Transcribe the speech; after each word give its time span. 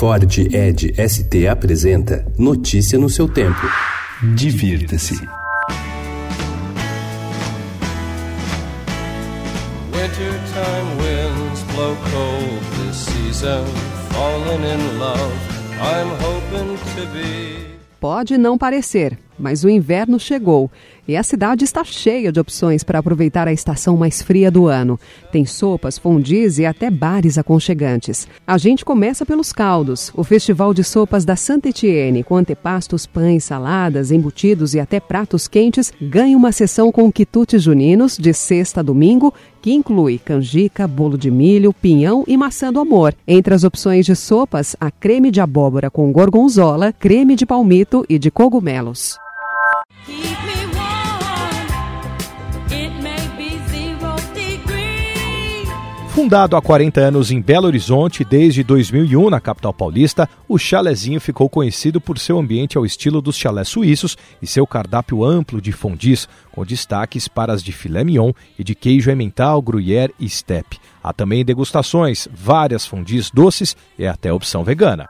Ford 0.00 0.24
Ed 0.54 0.94
ST 0.96 1.46
apresenta 1.46 2.24
Notícia 2.38 2.98
no 2.98 3.10
seu 3.10 3.28
tempo. 3.28 3.60
Divirta-se. 4.34 5.12
Wintertime 9.92 10.96
winds 11.02 11.62
blow 11.74 11.94
cold 12.10 12.62
this 12.78 12.96
season. 12.96 13.66
Falling 14.08 14.64
in 14.64 14.98
love, 14.98 15.34
I'm 15.82 16.08
hoping 16.22 16.78
to 16.96 17.06
be. 17.12 17.66
Pode 18.00 18.38
não 18.38 18.56
parecer, 18.56 19.18
mas 19.40 19.64
o 19.64 19.68
inverno 19.68 20.20
chegou 20.20 20.70
e 21.10 21.16
a 21.16 21.24
cidade 21.24 21.64
está 21.64 21.82
cheia 21.82 22.30
de 22.30 22.38
opções 22.38 22.84
para 22.84 23.00
aproveitar 23.00 23.48
a 23.48 23.52
estação 23.52 23.96
mais 23.96 24.22
fria 24.22 24.48
do 24.48 24.68
ano. 24.68 24.98
Tem 25.32 25.44
sopas, 25.44 25.98
fondis 25.98 26.60
e 26.60 26.64
até 26.64 26.88
bares 26.88 27.36
aconchegantes. 27.36 28.28
A 28.46 28.56
gente 28.56 28.84
começa 28.84 29.26
pelos 29.26 29.52
caldos. 29.52 30.12
O 30.14 30.22
Festival 30.22 30.72
de 30.72 30.84
Sopas 30.84 31.24
da 31.24 31.34
Santa 31.34 31.68
Etienne, 31.68 32.22
com 32.22 32.36
antepastos, 32.36 33.06
pães, 33.06 33.42
saladas, 33.42 34.12
embutidos 34.12 34.72
e 34.74 34.78
até 34.78 35.00
pratos 35.00 35.48
quentes, 35.48 35.92
ganha 36.00 36.36
uma 36.36 36.52
sessão 36.52 36.92
com 36.92 37.10
quitutes 37.10 37.60
juninos 37.60 38.16
de 38.16 38.32
sexta 38.32 38.78
a 38.78 38.82
domingo, 38.82 39.34
que 39.60 39.72
inclui 39.72 40.16
canjica, 40.16 40.86
bolo 40.86 41.18
de 41.18 41.30
milho, 41.30 41.72
pinhão 41.72 42.22
e 42.26 42.36
maçã 42.36 42.72
do 42.72 42.78
amor. 42.78 43.16
Entre 43.26 43.52
as 43.52 43.64
opções 43.64 44.06
de 44.06 44.14
sopas, 44.14 44.76
a 44.80 44.92
creme 44.92 45.32
de 45.32 45.40
abóbora 45.40 45.90
com 45.90 46.12
gorgonzola, 46.12 46.92
creme 46.92 47.34
de 47.34 47.44
palmito 47.44 48.04
e 48.08 48.16
de 48.16 48.30
cogumelos. 48.30 49.18
Fundado 56.20 56.54
há 56.54 56.60
40 56.60 57.00
anos 57.00 57.30
em 57.30 57.40
Belo 57.40 57.66
Horizonte, 57.66 58.22
desde 58.22 58.62
2001 58.62 59.30
na 59.30 59.40
capital 59.40 59.72
paulista, 59.72 60.28
o 60.46 60.58
chalezinho 60.58 61.18
ficou 61.18 61.48
conhecido 61.48 61.98
por 61.98 62.18
seu 62.18 62.38
ambiente 62.38 62.76
ao 62.76 62.84
estilo 62.84 63.22
dos 63.22 63.38
chalés 63.38 63.68
suíços 63.68 64.18
e 64.42 64.46
seu 64.46 64.66
cardápio 64.66 65.24
amplo 65.24 65.62
de 65.62 65.72
fondis, 65.72 66.28
com 66.52 66.62
destaques 66.62 67.26
para 67.26 67.54
as 67.54 67.62
de 67.62 67.72
filé 67.72 68.04
mignon 68.04 68.32
e 68.58 68.62
de 68.62 68.74
queijo 68.74 69.10
emmental, 69.10 69.62
gruyère 69.62 70.12
e 70.20 70.28
steppe. 70.28 70.78
Há 71.02 71.10
também 71.14 71.42
degustações, 71.42 72.28
várias 72.30 72.84
fondis 72.84 73.30
doces 73.30 73.74
e 73.98 74.06
até 74.06 74.30
opção 74.30 74.62
vegana. 74.62 75.08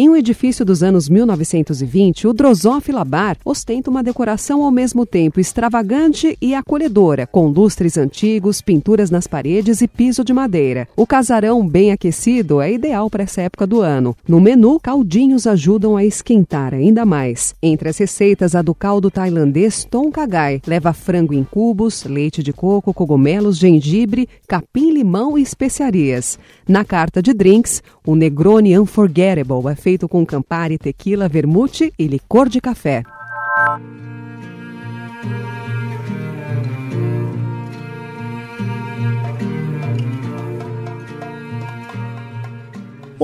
Em 0.00 0.08
um 0.08 0.14
edifício 0.14 0.64
dos 0.64 0.80
anos 0.80 1.08
1920, 1.08 2.28
o 2.28 2.32
Drosophila 2.32 3.04
Bar 3.04 3.36
ostenta 3.44 3.90
uma 3.90 4.00
decoração 4.00 4.62
ao 4.62 4.70
mesmo 4.70 5.04
tempo 5.04 5.40
extravagante 5.40 6.38
e 6.40 6.54
acolhedora, 6.54 7.26
com 7.26 7.48
lustres 7.48 7.98
antigos, 7.98 8.62
pinturas 8.62 9.10
nas 9.10 9.26
paredes 9.26 9.80
e 9.80 9.88
piso 9.88 10.22
de 10.22 10.32
madeira. 10.32 10.86
O 10.94 11.04
casarão 11.04 11.66
bem 11.66 11.90
aquecido 11.90 12.60
é 12.60 12.72
ideal 12.72 13.10
para 13.10 13.24
essa 13.24 13.42
época 13.42 13.66
do 13.66 13.80
ano. 13.80 14.16
No 14.28 14.40
menu, 14.40 14.78
caldinhos 14.78 15.48
ajudam 15.48 15.96
a 15.96 16.04
esquentar 16.04 16.74
ainda 16.74 17.04
mais. 17.04 17.56
Entre 17.60 17.88
as 17.88 17.98
receitas, 17.98 18.54
a 18.54 18.62
do 18.62 18.76
caldo 18.76 19.10
tailandês 19.10 19.84
Tom 19.84 20.12
Kagai 20.12 20.62
leva 20.64 20.92
frango 20.92 21.34
em 21.34 21.42
cubos, 21.42 22.04
leite 22.04 22.40
de 22.40 22.52
coco, 22.52 22.94
cogumelos, 22.94 23.58
gengibre, 23.58 24.28
capim-limão 24.46 25.36
e 25.36 25.42
especiarias. 25.42 26.38
Na 26.68 26.84
carta 26.84 27.20
de 27.20 27.34
drinks, 27.34 27.82
o 28.06 28.14
Negroni 28.14 28.78
Unforgettable 28.78 29.66
é 29.68 29.74
feito 29.74 29.87
com 30.08 30.26
Campari, 30.26 30.76
tequila, 30.76 31.28
vermute 31.28 31.92
e 31.98 32.06
licor 32.06 32.48
de 32.48 32.60
café. 32.60 33.04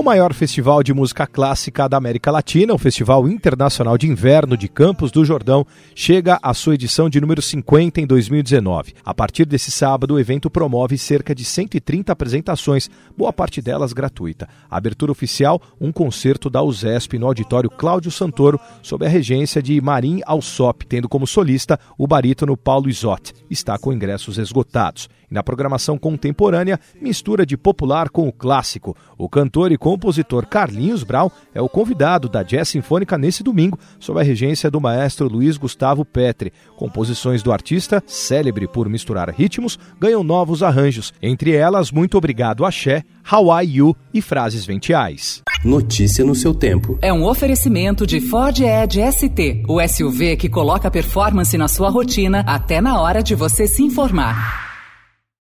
Maior 0.05 0.35
festival 0.35 0.83
de 0.83 0.93
música 0.93 1.25
clássica 1.25 1.89
da 1.89 1.97
América 1.97 2.29
Latina, 2.29 2.75
o 2.75 2.77
Festival 2.77 3.27
Internacional 3.27 3.97
de 3.97 4.07
Inverno 4.07 4.55
de 4.55 4.67
Campos 4.67 5.09
do 5.09 5.25
Jordão, 5.25 5.65
chega 5.95 6.37
à 6.43 6.53
sua 6.53 6.75
edição 6.75 7.09
de 7.09 7.19
número 7.19 7.41
50 7.41 8.01
em 8.01 8.05
2019. 8.05 8.93
A 9.03 9.15
partir 9.15 9.45
desse 9.45 9.71
sábado, 9.71 10.13
o 10.13 10.19
evento 10.19 10.47
promove 10.47 10.95
cerca 10.95 11.33
de 11.33 11.43
130 11.43 12.11
apresentações, 12.11 12.87
boa 13.17 13.33
parte 13.33 13.63
delas 13.63 13.93
gratuita. 13.93 14.47
A 14.69 14.77
abertura 14.77 15.11
oficial, 15.11 15.59
um 15.81 15.91
concerto 15.91 16.51
da 16.51 16.61
USESP 16.61 17.17
no 17.17 17.25
auditório 17.25 17.71
Cláudio 17.71 18.11
Santoro, 18.11 18.59
sob 18.83 19.07
a 19.07 19.09
regência 19.09 19.59
de 19.59 19.81
Marim 19.81 20.21
Alsop, 20.27 20.85
tendo 20.85 21.09
como 21.09 21.25
solista 21.25 21.79
o 21.97 22.05
barítono 22.05 22.55
Paulo 22.55 22.91
Isotti. 22.91 23.33
Está 23.49 23.75
com 23.79 23.91
ingressos 23.91 24.37
esgotados. 24.37 25.09
E 25.29 25.33
na 25.33 25.41
programação 25.41 25.97
contemporânea, 25.97 26.79
mistura 27.01 27.45
de 27.45 27.57
popular 27.57 28.09
com 28.09 28.27
o 28.27 28.31
clássico. 28.31 28.95
O 29.17 29.27
cantor 29.27 29.71
e 29.71 29.77
compositor 29.95 30.45
Carlinhos 30.45 31.03
Brau 31.03 31.31
é 31.53 31.61
o 31.61 31.69
convidado 31.69 32.27
da 32.27 32.43
Jazz 32.43 32.67
Sinfônica 32.67 33.17
nesse 33.17 33.41
domingo, 33.41 33.79
sob 33.97 34.19
a 34.19 34.23
regência 34.23 34.69
do 34.69 34.81
maestro 34.81 35.29
Luiz 35.29 35.55
Gustavo 35.55 36.03
Petri. 36.03 36.51
Composições 36.75 37.41
do 37.41 37.51
artista, 37.51 38.03
célebre 38.05 38.67
por 38.67 38.89
misturar 38.89 39.29
ritmos, 39.29 39.79
ganham 39.97 40.21
novos 40.21 40.61
arranjos, 40.61 41.13
entre 41.21 41.53
elas 41.53 41.91
Muito 41.91 42.17
Obrigado 42.17 42.65
Axé, 42.65 43.03
Hawaii 43.23 43.77
You 43.77 43.95
e 44.13 44.21
Frases 44.21 44.65
Ventiais. 44.65 45.41
Notícia 45.63 46.25
no 46.25 46.35
seu 46.35 46.53
tempo. 46.53 46.99
É 47.01 47.13
um 47.13 47.25
oferecimento 47.25 48.05
de 48.05 48.19
Ford 48.19 48.59
Edge 48.59 48.99
ST, 49.11 49.63
o 49.67 49.81
SUV 49.81 50.35
que 50.35 50.49
coloca 50.49 50.91
performance 50.91 51.57
na 51.57 51.69
sua 51.69 51.89
rotina 51.89 52.43
até 52.45 52.81
na 52.81 52.99
hora 52.99 53.23
de 53.23 53.33
você 53.33 53.65
se 53.65 53.81
informar. 53.81 54.64